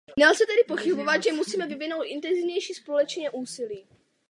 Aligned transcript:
Nelze 0.19 0.45
tedy 0.45 0.63
pochybovat, 0.67 1.23
že 1.23 1.33
musíme 1.33 1.67
vyvinout 1.67 2.01
intenzivnější 2.03 2.73
společné 2.73 3.29
úsilí. 3.29 3.87